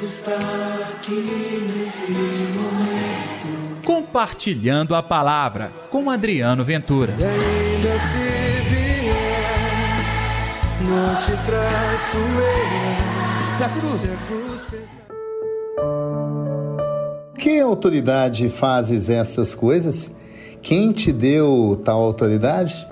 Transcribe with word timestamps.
Deus 0.00 0.02
está 0.02 0.32
aqui 0.94 1.68
nesse 1.76 2.10
momento. 2.12 3.84
Compartilhando 3.84 4.94
a 4.94 5.02
palavra 5.02 5.70
com 5.90 6.08
Adriano 6.08 6.64
Ventura. 6.64 7.14
E 7.18 7.22
ainda 7.22 7.90
se 7.90 8.62
vier, 8.70 9.98
não 10.88 11.14
te 11.16 11.32
traço 11.44 12.16
eu. 12.16 13.56
Se 13.56 13.62
a 13.62 13.68
cruz. 13.68 14.00
Se 14.00 14.10
a 14.10 14.16
cruz 14.26 14.60
pesar. 14.70 15.00
Que 17.38 17.60
autoridade 17.60 18.48
fazes 18.48 19.10
essas 19.10 19.54
coisas? 19.54 20.10
Quem 20.62 20.92
te 20.92 21.12
deu 21.12 21.78
tal 21.84 22.00
autoridade? 22.00 22.88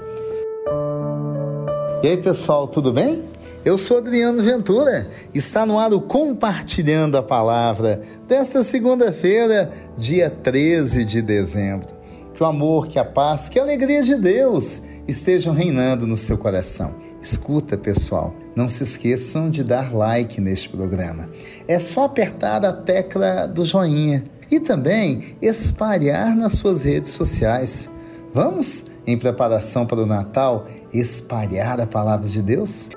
E 2.03 2.09
aí, 2.09 2.19
pessoal, 2.19 2.69
tudo 2.69 2.93
bem? 2.93 3.25
Eu 3.65 3.77
sou 3.77 3.99
Adriano 3.99 4.41
Ventura. 4.41 5.11
Está 5.35 5.67
no 5.67 5.79
ar 5.79 5.93
o 5.93 6.01
Compartilhando 6.01 7.19
a 7.19 7.23
Palavra 7.23 8.01
desta 8.29 8.63
segunda-feira, 8.63 9.71
dia 9.97 10.31
13 10.31 11.05
de 11.05 11.21
dezembro. 11.21 11.89
Que 12.35 12.43
o 12.43 12.47
amor, 12.47 12.87
que 12.87 13.01
a 13.01 13.05
paz, 13.05 13.49
que 13.49 13.59
a 13.59 13.63
alegria 13.63 14.01
de 14.01 14.15
Deus 14.15 14.81
estejam 15.09 15.53
reinando 15.53 16.07
no 16.07 16.17
seu 16.17 16.39
coração. 16.39 16.95
Escuta, 17.21 17.77
pessoal, 17.77 18.33
não 18.55 18.69
se 18.69 18.85
esqueçam 18.85 19.51
de 19.51 19.65
dar 19.65 19.93
like 19.93 20.41
neste 20.41 20.69
programa. 20.69 21.29
É 21.67 21.81
só 21.81 22.05
apertar 22.05 22.65
a 22.65 22.73
tecla 22.73 23.47
do 23.47 23.65
joinha 23.65 24.25
e 24.49 24.61
também 24.61 25.37
espalhar 25.43 26.37
nas 26.37 26.53
suas 26.53 26.85
redes 26.85 27.11
sociais. 27.11 27.91
Vamos, 28.33 28.87
em 29.05 29.19
preparação 29.19 29.85
para 29.85 30.01
o 30.01 30.07
Natal, 30.07 30.67
espalhar 30.95 31.81
a 31.81 31.87
palavra 31.87 32.29
de 32.29 32.41
Deus? 32.41 32.89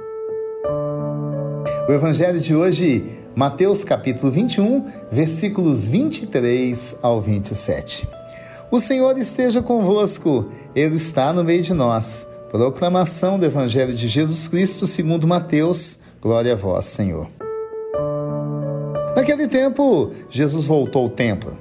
O 1.88 1.91
evangelho 1.91 2.40
de 2.40 2.55
hoje, 2.55 3.03
Mateus 3.35 3.84
capítulo 3.84 4.31
21, 4.31 4.85
versículos 5.12 5.88
23 5.88 6.95
ao 7.02 7.20
27. 7.20 8.07
O 8.70 8.79
Senhor 8.79 9.18
esteja 9.18 9.63
convosco, 9.63 10.46
Ele 10.76 10.96
está 10.96 11.34
no 11.34 11.43
meio 11.43 11.63
de 11.63 11.73
nós. 11.73 12.26
Proclamação 12.51 13.40
do 13.40 13.46
evangelho 13.46 13.93
de 13.93 14.07
Jesus 14.07 14.48
Cristo 14.48 14.85
segundo 14.85 15.27
Mateus. 15.27 15.98
Glória 16.21 16.54
a 16.54 16.55
vós, 16.55 16.85
Senhor. 16.85 17.27
Naquele 19.16 19.48
tempo, 19.48 20.12
Jesus 20.29 20.66
voltou 20.66 21.04
ao 21.04 21.10
templo. 21.10 21.57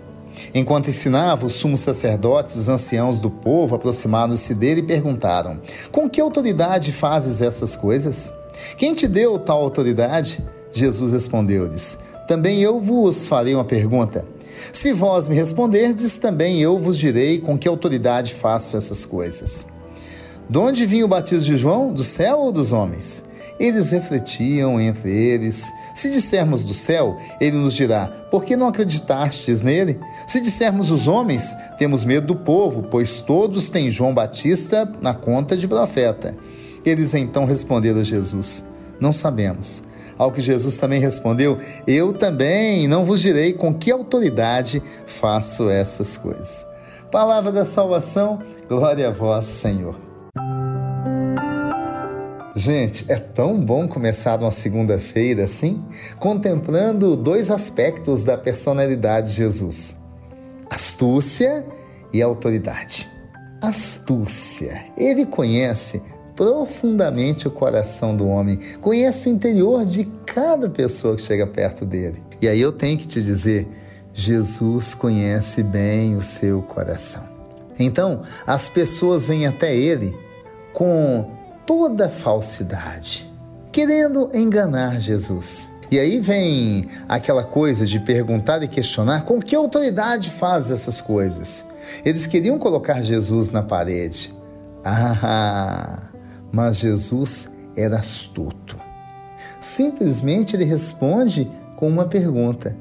Enquanto 0.54 0.88
ensinava, 0.88 1.46
os 1.46 1.54
sumos 1.54 1.80
sacerdotes, 1.80 2.56
os 2.56 2.68
anciãos 2.68 3.20
do 3.20 3.30
povo 3.30 3.74
aproximaram-se 3.74 4.54
dele 4.54 4.80
e 4.80 4.86
perguntaram: 4.86 5.60
Com 5.90 6.08
que 6.08 6.20
autoridade 6.20 6.92
fazes 6.92 7.40
essas 7.40 7.74
coisas? 7.74 8.32
Quem 8.76 8.94
te 8.94 9.06
deu 9.06 9.38
tal 9.38 9.60
autoridade? 9.60 10.44
Jesus 10.72 11.12
respondeu-lhes: 11.12 11.98
Também 12.26 12.62
eu 12.62 12.80
vos 12.80 13.28
farei 13.28 13.54
uma 13.54 13.64
pergunta. 13.64 14.26
Se 14.72 14.92
vós 14.92 15.26
me 15.28 15.34
responderdes, 15.34 16.18
também 16.18 16.60
eu 16.60 16.78
vos 16.78 16.98
direi 16.98 17.40
com 17.40 17.58
que 17.58 17.68
autoridade 17.68 18.34
faço 18.34 18.76
essas 18.76 19.04
coisas. 19.04 19.66
De 20.48 20.58
onde 20.58 20.86
vinha 20.86 21.04
o 21.04 21.08
batismo 21.08 21.46
de 21.46 21.56
João? 21.56 21.92
Do 21.92 22.02
céu 22.02 22.38
ou 22.40 22.52
dos 22.52 22.72
homens? 22.72 23.24
Eles 23.58 23.90
refletiam 23.90 24.80
entre 24.80 25.10
eles. 25.10 25.70
Se 25.94 26.10
dissermos 26.10 26.64
do 26.64 26.72
céu, 26.72 27.16
ele 27.40 27.56
nos 27.56 27.74
dirá: 27.74 28.06
Por 28.30 28.42
que 28.42 28.56
não 28.56 28.68
acreditastes 28.68 29.60
nele? 29.60 30.00
Se 30.26 30.40
dissermos 30.40 30.90
os 30.90 31.06
homens, 31.06 31.54
temos 31.78 32.04
medo 32.04 32.28
do 32.28 32.36
povo, 32.36 32.84
pois 32.90 33.20
todos 33.20 33.68
têm 33.70 33.90
João 33.90 34.14
Batista 34.14 34.90
na 35.02 35.12
conta 35.12 35.56
de 35.56 35.68
profeta. 35.68 36.34
Eles 36.84 37.14
então 37.14 37.44
responderam 37.44 38.00
a 38.00 38.04
Jesus: 38.04 38.64
Não 39.00 39.12
sabemos. 39.12 39.84
Ao 40.18 40.30
que 40.30 40.40
Jesus 40.40 40.76
também 40.76 41.00
respondeu: 41.00 41.56
Eu 41.86 42.12
também 42.12 42.86
não 42.86 43.04
vos 43.04 43.20
direi 43.20 43.52
com 43.52 43.72
que 43.72 43.90
autoridade 43.90 44.82
faço 45.06 45.70
essas 45.70 46.16
coisas. 46.16 46.66
Palavra 47.10 47.50
da 47.50 47.64
salvação, 47.64 48.40
glória 48.68 49.08
a 49.08 49.10
vós, 49.10 49.46
Senhor. 49.46 49.96
Gente, 52.54 53.10
é 53.10 53.16
tão 53.16 53.58
bom 53.58 53.88
começar 53.88 54.38
uma 54.38 54.50
segunda-feira 54.50 55.44
assim, 55.44 55.82
contemplando 56.18 57.16
dois 57.16 57.50
aspectos 57.50 58.22
da 58.22 58.36
personalidade 58.36 59.30
de 59.30 59.36
Jesus: 59.36 59.96
astúcia 60.68 61.64
e 62.12 62.20
autoridade. 62.20 63.08
Astúcia. 63.62 64.84
Ele 64.96 65.24
conhece 65.24 66.02
profundamente 66.40 67.46
o 67.46 67.50
coração 67.50 68.16
do 68.16 68.26
homem, 68.26 68.58
conhece 68.80 69.28
o 69.28 69.30
interior 69.30 69.84
de 69.84 70.06
cada 70.24 70.70
pessoa 70.70 71.14
que 71.14 71.20
chega 71.20 71.46
perto 71.46 71.84
dele. 71.84 72.22
E 72.40 72.48
aí 72.48 72.58
eu 72.58 72.72
tenho 72.72 72.96
que 72.96 73.06
te 73.06 73.22
dizer: 73.22 73.68
Jesus 74.14 74.94
conhece 74.94 75.62
bem 75.62 76.16
o 76.16 76.22
seu 76.22 76.62
coração. 76.62 77.28
Então, 77.78 78.22
as 78.46 78.70
pessoas 78.70 79.26
vêm 79.26 79.46
até 79.46 79.76
ele 79.76 80.16
com 80.72 81.30
toda 81.66 82.08
falsidade, 82.08 83.30
querendo 83.70 84.30
enganar 84.32 84.98
Jesus. 84.98 85.68
E 85.90 85.98
aí 85.98 86.20
vem 86.20 86.88
aquela 87.06 87.44
coisa 87.44 87.84
de 87.84 88.00
perguntar 88.00 88.62
e 88.62 88.68
questionar 88.68 89.26
com 89.26 89.40
que 89.40 89.54
autoridade 89.54 90.30
faz 90.30 90.70
essas 90.70 91.02
coisas. 91.02 91.66
Eles 92.02 92.26
queriam 92.26 92.58
colocar 92.58 93.02
Jesus 93.02 93.50
na 93.50 93.62
parede. 93.62 94.32
Ah, 94.82 96.09
mas 96.52 96.78
Jesus 96.78 97.50
era 97.76 97.98
astuto. 97.98 98.78
Simplesmente 99.60 100.56
ele 100.56 100.64
responde 100.64 101.50
com 101.76 101.88
uma 101.88 102.06
pergunta, 102.06 102.76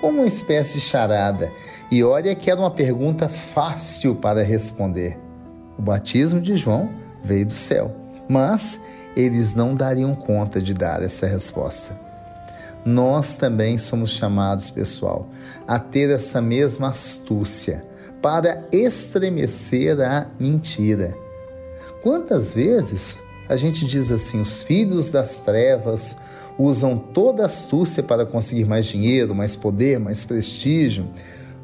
como 0.00 0.18
uma 0.18 0.26
espécie 0.26 0.74
de 0.74 0.80
charada. 0.80 1.52
E 1.90 2.02
olha 2.02 2.34
que 2.34 2.50
era 2.50 2.60
uma 2.60 2.70
pergunta 2.70 3.28
fácil 3.28 4.14
para 4.14 4.42
responder. 4.42 5.18
O 5.78 5.82
batismo 5.82 6.40
de 6.40 6.56
João 6.56 6.90
veio 7.22 7.46
do 7.46 7.56
céu, 7.56 7.94
mas 8.28 8.80
eles 9.16 9.54
não 9.54 9.74
dariam 9.74 10.14
conta 10.14 10.60
de 10.60 10.72
dar 10.72 11.02
essa 11.02 11.26
resposta. 11.26 11.98
Nós 12.84 13.36
também 13.36 13.76
somos 13.76 14.10
chamados, 14.10 14.70
pessoal, 14.70 15.28
a 15.66 15.78
ter 15.78 16.08
essa 16.10 16.40
mesma 16.40 16.88
astúcia 16.88 17.84
para 18.22 18.64
estremecer 18.72 20.00
a 20.00 20.26
mentira 20.38 21.14
Quantas 22.02 22.52
vezes 22.52 23.18
a 23.48 23.56
gente 23.56 23.84
diz 23.84 24.10
assim: 24.10 24.40
os 24.40 24.62
filhos 24.62 25.10
das 25.10 25.42
trevas 25.42 26.16
usam 26.58 26.96
toda 26.96 27.44
astúcia 27.44 28.02
para 28.02 28.24
conseguir 28.24 28.64
mais 28.64 28.86
dinheiro, 28.86 29.34
mais 29.34 29.54
poder, 29.54 29.98
mais 29.98 30.24
prestígio? 30.24 31.06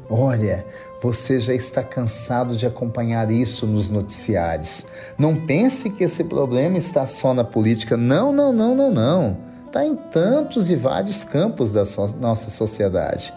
Olha, 0.09 0.65
você 1.01 1.39
já 1.39 1.53
está 1.53 1.83
cansado 1.83 2.55
de 2.55 2.65
acompanhar 2.65 3.29
isso 3.31 3.65
nos 3.65 3.89
noticiários. 3.89 4.85
Não 5.17 5.35
pense 5.45 5.89
que 5.89 6.03
esse 6.03 6.23
problema 6.23 6.77
está 6.77 7.05
só 7.05 7.33
na 7.33 7.43
política. 7.43 7.97
Não, 7.97 8.31
não, 8.31 8.53
não, 8.53 8.73
não, 8.73 8.91
não. 8.91 9.37
Está 9.65 9.85
em 9.85 9.95
tantos 9.95 10.69
e 10.69 10.75
vários 10.75 11.23
campos 11.23 11.71
da 11.73 11.83
so 11.83 12.07
nossa 12.19 12.49
sociedade. 12.49 13.33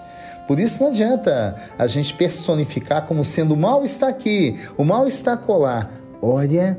Por 0.47 0.59
isso 0.59 0.83
não 0.83 0.91
adianta 0.91 1.57
a 1.79 1.87
gente 1.87 2.15
personificar 2.15 3.07
como 3.07 3.25
sendo 3.25 3.55
o 3.55 3.57
mal 3.57 3.85
está 3.85 4.09
aqui, 4.09 4.59
o 4.77 4.85
mal 4.85 5.07
está 5.07 5.37
colar. 5.37 5.93
Olha, 6.23 6.79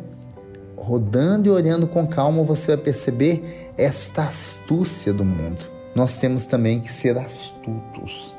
rodando 0.82 1.48
e 1.48 1.52
olhando 1.52 1.88
com 1.88 2.08
calma, 2.08 2.44
você 2.44 2.76
vai 2.76 2.86
perceber 2.86 3.72
esta 3.78 4.24
astúcia 4.24 5.14
do 5.14 5.24
mundo. 5.24 5.66
Nós 5.96 6.18
temos 6.20 6.46
também 6.46 6.80
que 6.80 6.92
ser 6.92 7.18
astutos, 7.18 8.36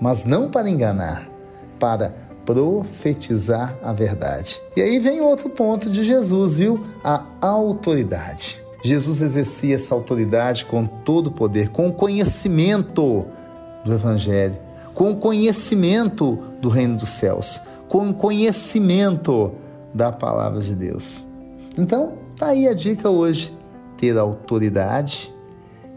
mas 0.00 0.24
não 0.24 0.48
para 0.48 0.68
enganar, 0.68 1.28
para 1.78 2.14
profetizar 2.44 3.76
a 3.82 3.92
verdade. 3.92 4.60
E 4.76 4.82
aí 4.82 4.98
vem 4.98 5.20
outro 5.20 5.48
ponto 5.48 5.90
de 5.90 6.04
Jesus, 6.04 6.56
viu? 6.56 6.84
A 7.02 7.24
autoridade. 7.40 8.62
Jesus 8.82 9.22
exercia 9.22 9.74
essa 9.74 9.94
autoridade 9.94 10.64
com 10.66 10.86
todo 10.86 11.28
o 11.28 11.32
poder, 11.32 11.70
com 11.70 11.88
o 11.88 11.92
conhecimento 11.92 13.24
do 13.84 13.92
Evangelho, 13.92 14.58
com 14.94 15.12
o 15.12 15.16
conhecimento 15.16 16.38
do 16.60 16.68
reino 16.68 16.96
dos 16.96 17.08
céus, 17.08 17.60
com 17.88 18.10
o 18.10 18.14
conhecimento 18.14 19.52
da 19.92 20.12
palavra 20.12 20.60
de 20.60 20.74
Deus. 20.74 21.24
Então, 21.76 22.18
tá 22.36 22.48
aí 22.48 22.68
a 22.68 22.74
dica 22.74 23.08
hoje: 23.08 23.56
ter 23.96 24.16
autoridade 24.16 25.34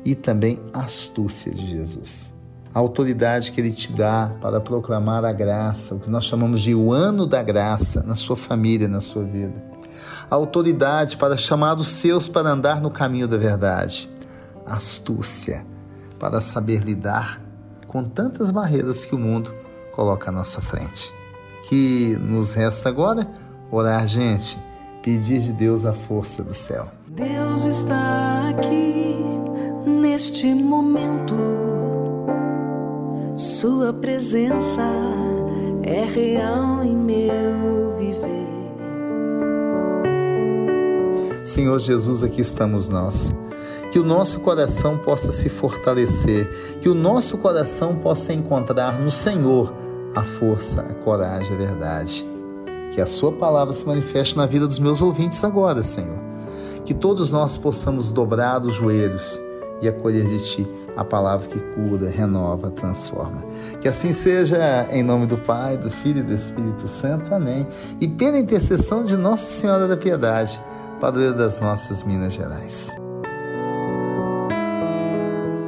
e 0.04 0.16
também 0.16 0.60
astúcia 0.74 1.54
de 1.54 1.68
Jesus. 1.68 2.34
A 2.74 2.80
autoridade 2.80 3.52
que 3.52 3.62
ele 3.62 3.72
te 3.72 3.92
dá 3.92 4.32
para 4.42 4.60
proclamar 4.60 5.26
a 5.26 5.34
graça, 5.34 5.96
o 5.96 6.00
que 6.00 6.10
nós 6.10 6.26
chamamos 6.26 6.62
de 6.62 6.76
o 6.76 6.92
ano 6.92 7.26
da 7.26 7.42
graça 7.42 8.04
na 8.04 8.16
sua 8.16 8.38
família, 8.38 8.88
na 8.88 9.02
sua 9.02 9.24
vida. 9.24 9.64
A 10.30 10.36
autoridade 10.36 11.18
para 11.18 11.38
chamar 11.38 11.76
os 11.76 11.88
seus 11.88 12.28
para 12.28 12.50
andar 12.50 12.82
no 12.82 12.92
caminho 12.92 13.28
da 13.28 13.38
verdade. 13.38 14.10
A 14.66 14.76
astúcia 14.76 15.66
para 16.20 16.42
saber 16.42 16.84
lidar 16.84 17.42
com 17.88 18.04
tantas 18.04 18.52
barreiras 18.52 19.06
que 19.06 19.16
o 19.16 19.20
mundo 19.20 19.54
coloca 19.94 20.30
à 20.30 20.32
nossa 20.32 20.62
frente. 20.62 21.14
Que 21.70 22.18
nos 22.22 22.54
resta 22.54 22.90
agora 22.90 23.28
orar, 23.72 24.06
gente 24.08 24.67
pedir 25.08 25.40
de 25.40 25.54
Deus 25.54 25.86
a 25.86 25.94
força 25.94 26.44
do 26.44 26.54
céu. 26.54 26.92
Deus 27.08 27.64
está 27.64 28.50
aqui 28.50 29.16
neste 29.86 30.54
momento. 30.54 31.34
Sua 33.34 33.94
presença 33.94 34.84
é 35.82 36.04
real 36.04 36.84
em 36.84 36.94
meu 36.94 37.96
viver. 37.98 38.48
Senhor 41.46 41.80
Jesus, 41.80 42.22
aqui 42.22 42.42
estamos 42.42 42.90
nós. 42.90 43.34
Que 43.94 44.00
o 44.00 44.04
nosso 44.04 44.42
coração 44.42 44.98
possa 44.98 45.32
se 45.32 45.48
fortalecer, 45.48 46.50
que 46.82 46.90
o 46.90 46.94
nosso 46.94 47.38
coração 47.38 47.96
possa 47.96 48.34
encontrar 48.34 49.00
no 49.00 49.10
Senhor 49.10 49.74
a 50.14 50.24
força, 50.24 50.82
a 50.82 50.94
coragem, 50.94 51.54
a 51.54 51.58
verdade. 51.58 52.37
Que 52.92 53.02
a 53.02 53.08
Sua 53.08 53.32
palavra 53.32 53.74
se 53.74 53.86
manifeste 53.86 54.36
na 54.36 54.46
vida 54.46 54.68
dos 54.68 54.80
meus 54.80 55.02
ouvintes 55.02 55.44
agora, 55.44 55.84
Senhor. 55.84 56.20
Que 56.86 56.94
todos 56.94 57.32
nós 57.32 57.58
possamos 57.58 58.12
dobrar 58.12 58.62
os 58.62 58.74
joelhos 58.74 59.40
e 59.82 59.88
acolher 59.88 60.26
de 60.26 60.44
Ti 60.44 60.68
a 60.96 61.04
palavra 61.04 61.48
que 61.48 61.60
cura, 61.60 62.10
renova, 62.10 62.72
transforma. 62.72 63.44
Que 63.80 63.88
assim 63.88 64.12
seja, 64.12 64.88
em 64.92 65.04
nome 65.04 65.28
do 65.28 65.38
Pai, 65.38 65.78
do 65.78 65.92
Filho 65.92 66.20
e 66.20 66.24
do 66.24 66.34
Espírito 66.34 66.88
Santo. 66.88 67.34
Amém. 67.34 67.68
E 68.02 68.08
pela 68.08 68.40
intercessão 68.40 69.06
de 69.06 69.16
Nossa 69.16 69.50
Senhora 69.50 69.88
da 69.88 69.96
Piedade, 69.96 70.62
padroeira 71.00 71.34
das 71.34 71.60
nossas 71.60 72.04
Minas 72.04 72.34
Gerais. 72.34 72.96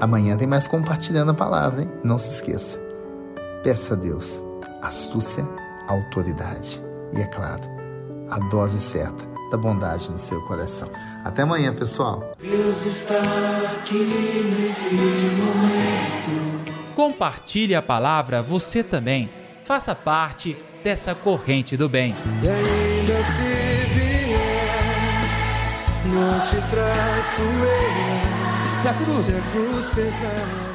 Amanhã 0.01 0.35
tem 0.37 0.47
mais 0.47 0.67
compartilhando 0.67 1.31
a 1.31 1.35
palavra, 1.35 1.83
hein? 1.83 1.91
Não 2.03 2.17
se 2.17 2.31
esqueça. 2.31 2.79
Peça 3.61 3.93
a 3.93 3.97
Deus 3.97 4.43
astúcia, 4.81 5.47
autoridade 5.87 6.88
e, 7.13 7.21
é 7.21 7.25
claro, 7.25 7.63
a 8.29 8.39
dose 8.39 8.79
certa 8.79 9.27
da 9.49 9.57
bondade 9.57 10.09
no 10.11 10.17
seu 10.17 10.41
coração. 10.41 10.89
Até 11.23 11.41
amanhã, 11.41 11.73
pessoal. 11.73 12.33
Deus 12.41 12.85
está 12.85 13.19
aqui 13.75 14.55
nesse 14.57 14.95
momento. 14.95 16.59
Compartilhe 16.95 17.75
a 17.75 17.81
palavra 17.81 18.43
você 18.43 18.83
também. 18.83 19.29
Faça 19.65 19.95
parte 19.95 20.55
dessa 20.83 21.15
corrente 21.15 21.75
do 21.75 21.89
bem. 21.89 22.15
E 22.43 22.47
ainda 22.47 23.13
se 23.13 23.85
vier, 23.93 25.25
não 26.05 26.39
te 26.41 26.57
traço 26.69 27.41
eu. 27.41 28.81
Se 28.81 28.87
a 28.87 28.93
cruz, 28.93 29.25
Se 29.25 29.35
a 29.35 29.41
cruz 29.51 29.85
pesar 29.93 30.68